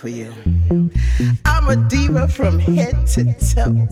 [0.00, 0.32] For you.
[1.44, 3.86] I'm a diva from head to toe.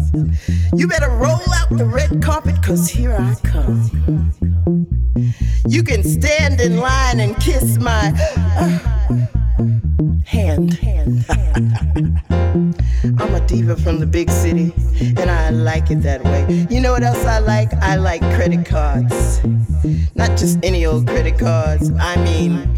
[0.75, 4.33] You better roll out the red carpet, cause here I come.
[5.69, 8.13] You can stand in line and kiss my
[13.49, 16.67] diva from the big city, and I like it that way.
[16.71, 17.73] You know what else I like?
[17.83, 19.41] I like credit cards.
[20.15, 22.69] Not just any old credit cards, I mean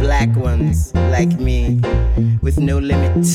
[0.00, 1.80] black ones like me,
[2.42, 3.26] with no limit.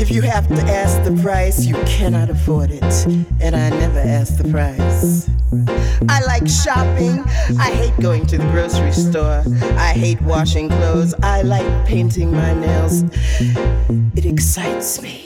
[0.00, 3.06] If you have to ask the price, you cannot afford it,
[3.40, 5.30] and I never ask the price.
[6.08, 7.20] I like shopping.
[7.58, 9.44] I hate going to the grocery store.
[9.78, 11.14] I hate washing clothes.
[11.22, 13.04] I like painting my nails.
[14.16, 15.25] It excites me.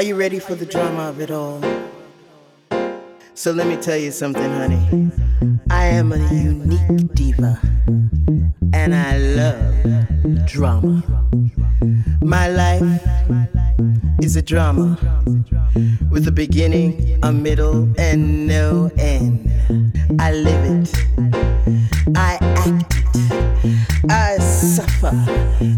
[0.00, 1.60] Are you ready for the drama of it all?
[3.34, 5.10] So let me tell you something, honey.
[5.68, 7.60] I am a unique diva,
[8.72, 11.04] and I love drama.
[12.22, 13.02] My life
[14.22, 14.96] is a drama
[16.10, 19.52] with a beginning, a middle, and no end.
[20.18, 20.94] I live it,
[22.16, 23.29] I act it,
[24.08, 25.14] I suffer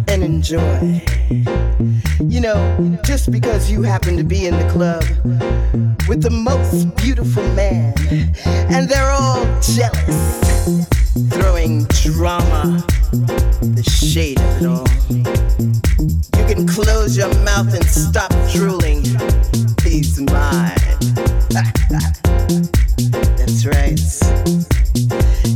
[0.09, 1.03] and enjoy.
[2.21, 5.03] You know, just because you happen to be in the club
[6.09, 7.95] with the most beautiful man,
[8.47, 10.41] and they're all jealous,
[11.31, 12.85] throwing drama,
[13.61, 14.87] the shade of it all.
[16.39, 19.05] You can close your mouth and stop drooling.
[19.83, 20.79] He's mine.
[23.53, 24.01] That's right.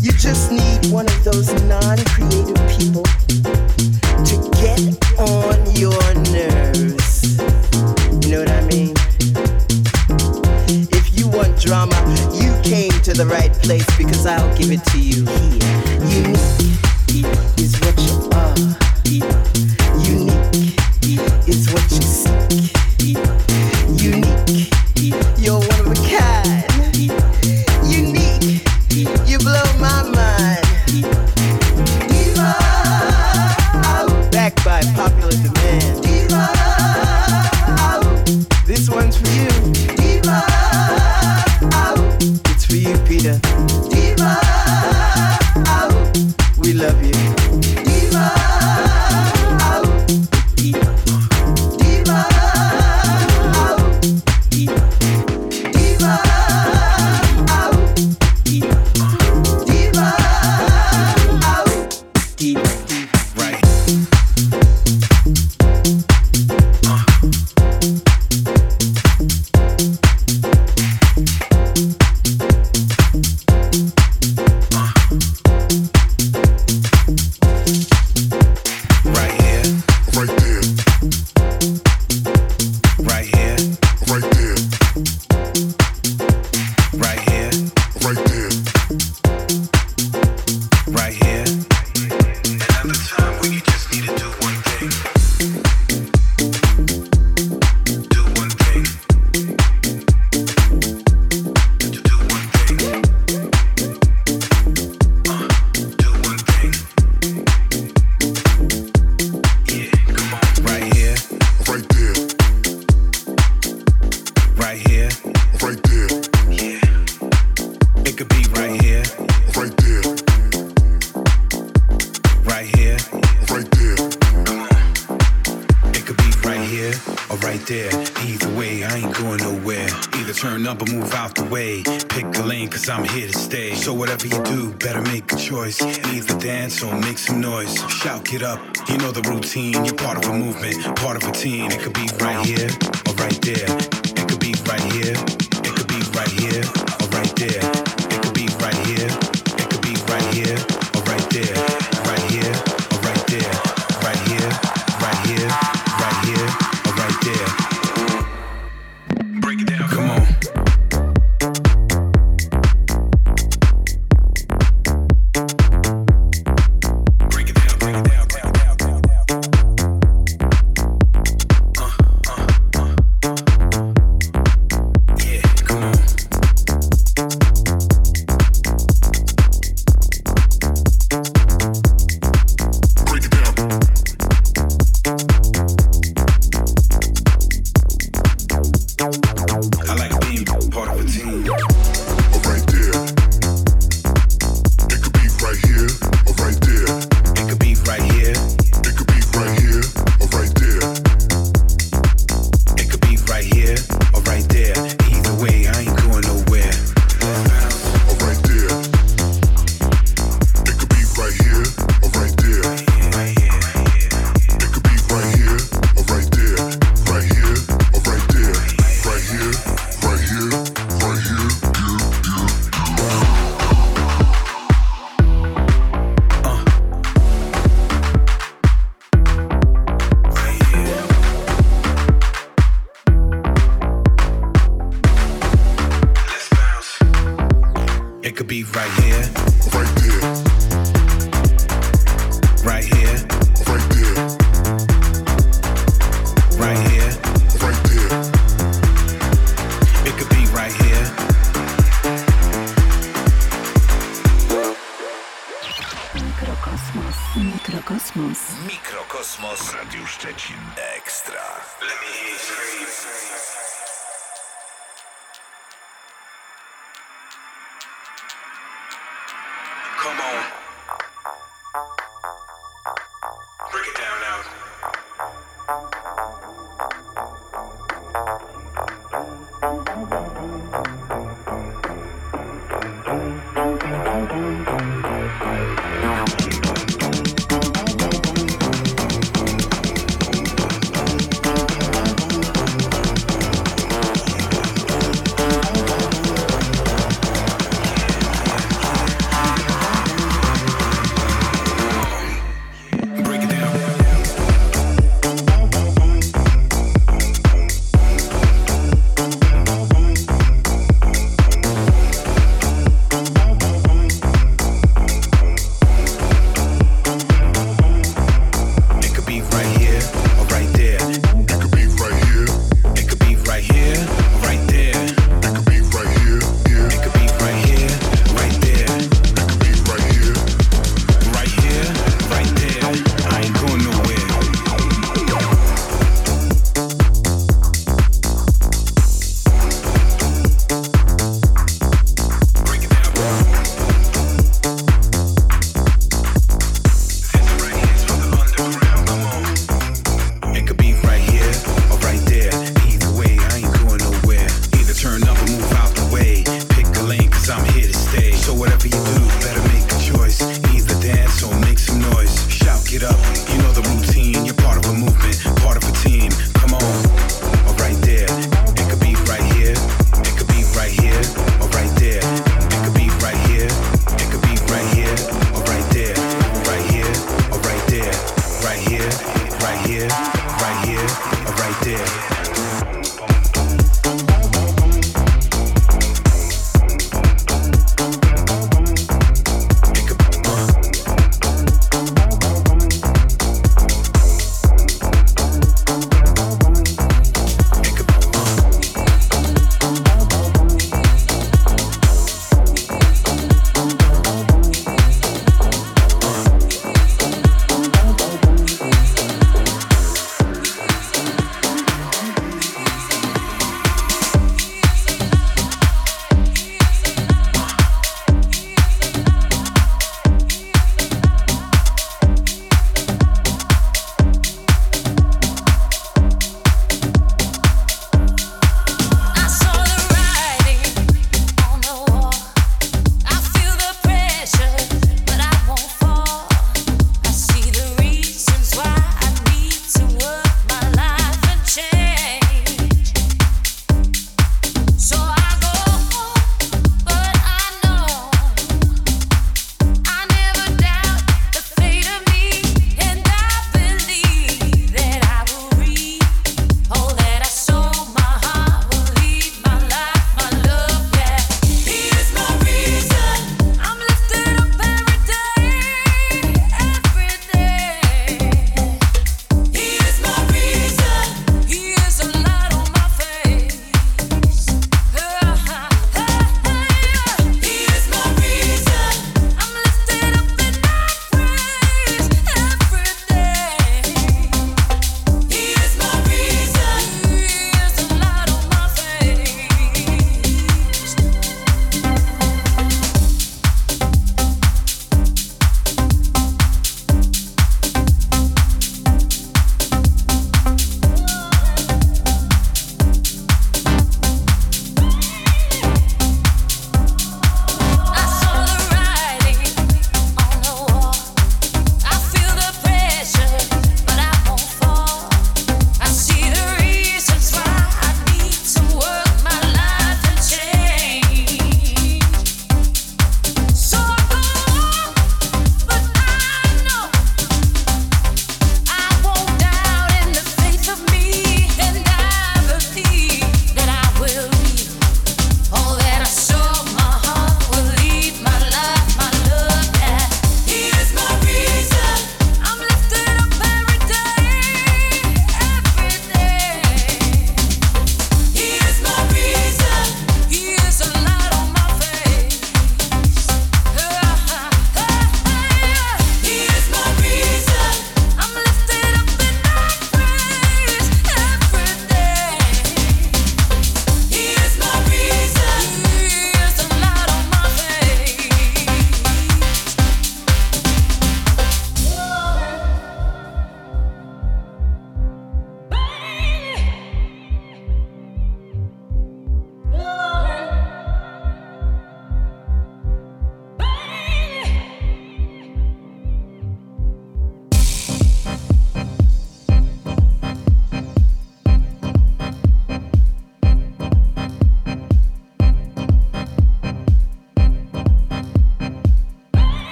[0.00, 3.04] You just need one of those non creative people
[4.24, 4.80] to get
[5.20, 6.00] on your
[6.32, 7.36] nerves.
[8.24, 8.94] You know what I mean?
[10.90, 11.94] If you want drama,
[12.32, 15.60] you came to the right place because I'll give it to you here.
[16.08, 18.31] Unique is what you